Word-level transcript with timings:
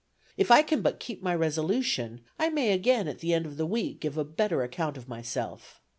If 0.35 0.49
I 0.49 0.63
can 0.63 0.81
but 0.81 0.99
keep 0.99 1.21
my 1.21 1.35
resolution, 1.35 2.21
I 2.39 2.49
may 2.49 2.71
again 2.71 3.07
at 3.07 3.19
the 3.19 3.35
end 3.35 3.45
of 3.45 3.57
the 3.57 3.67
week 3.67 3.99
give 3.99 4.17
a 4.17 4.25
better 4.25 4.63
account 4.63 4.97
of 4.97 5.07
myself. 5.07 5.79